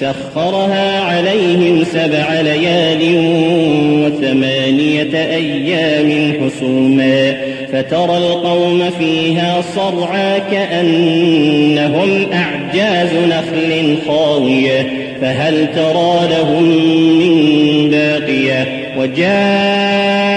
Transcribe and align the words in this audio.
سخرها 0.00 1.00
عليهم 1.00 1.84
سبع 1.84 2.40
ليال 2.40 3.02
وثمانية 4.04 5.14
أيام 5.14 6.32
حسوما 6.32 7.36
فترى 7.72 8.16
القوم 8.16 8.90
فيها 8.98 9.62
صرعا 9.74 10.38
كأنهم 10.38 12.26
أعجاز 12.32 13.08
نخل 13.28 13.96
خاوية 14.08 14.86
فهل 15.20 15.66
ترى 15.74 16.28
لهم 16.30 16.62
من 17.18 17.90
باقية 17.90 18.92
وجاء 18.98 20.36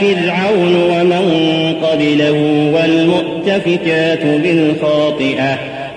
فرعون 0.00 0.74
ومن 0.76 1.74
قبله 1.82 2.32
والمؤتفكات 2.74 4.24
بالخاطئة 4.24 5.75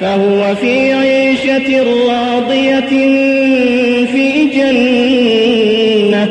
فهو 0.00 0.54
في 0.54 0.92
عيشة 0.92 1.82
راضية 1.82 2.80
في 4.12 4.44
جنة 4.56 6.24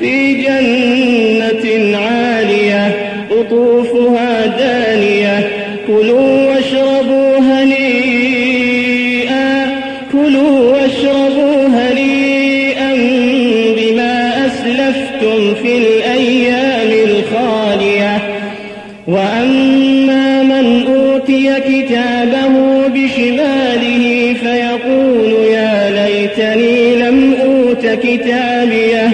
في 0.00 0.34
جنة 0.34 1.96
عالية 1.98 2.84
قطوفها 3.30 4.46
دانية. 4.46 5.50
كلوا 5.86 6.48
واشربوا 6.48 7.38
هنيئا 7.38 8.66
كلوا 10.12 10.58
واشربوا 10.72 11.66
هنيئا 11.68 12.94
بما 13.76 14.46
أسلفتم 14.46 15.54
في 15.62 15.78
الأيام 15.78 16.07
كتابية 28.08 29.06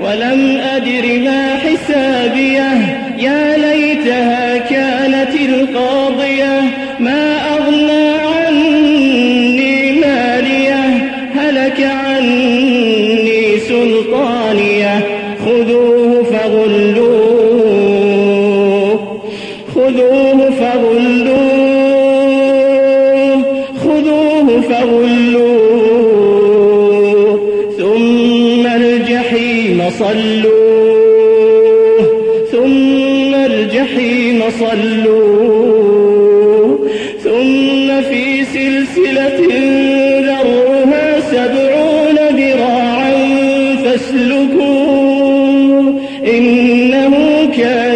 ولم 0.00 0.60
أدر 0.74 1.18
ما 1.24 1.56
حسابية. 1.56 2.70
يا 3.18 3.56
ليتها 3.56 4.58
كانت 4.58 5.34
القاضية 5.48 6.60
ما 7.00 7.36
أغنى 7.54 8.08
عني 8.46 9.92
مالية. 9.92 11.10
هلك 11.34 11.80
عني 11.80 13.58
سلطانية. 13.58 15.06
خذوه 15.44 16.22
فغلوه 16.22 17.38
خذوه 19.74 20.50
فغلوه 20.50 21.58
خذوه 23.84 24.60
فغلوه. 24.60 25.87
صلوه 30.08 32.00
ثم 32.52 33.34
الجحيم 33.34 34.42
صلوه 34.60 35.98
ثم 37.24 38.00
في 38.00 38.44
سلسلة 38.44 39.40
ذرها 40.20 41.20
سبعون 41.20 42.18
ذراعا 42.36 43.14
فاسلكوه 43.84 45.06
إنه 46.26 47.14
كان 47.56 47.87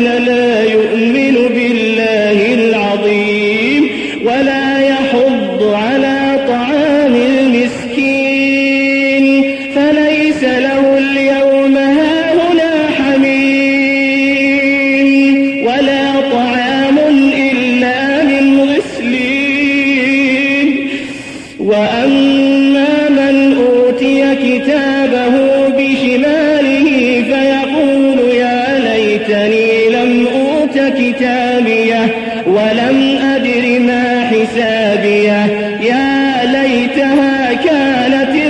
ليتني 29.32 29.88
لم 29.88 30.26
أوت 30.26 30.78
كتابيه 30.78 32.14
ولم 32.46 33.18
أدر 33.34 33.80
ما 33.80 34.30
حسابيه. 34.30 35.46
يا 35.80 36.44
ليتها 36.44 37.52
كانت 37.52 38.41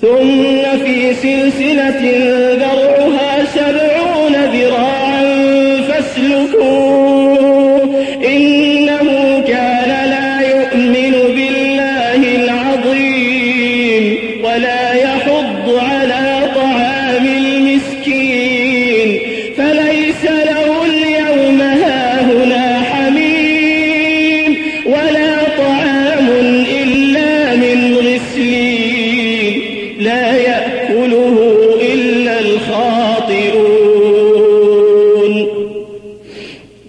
ثم 0.00 0.84
في 0.84 1.14
سلسلة 1.14 2.00
ذرعها 2.54 2.85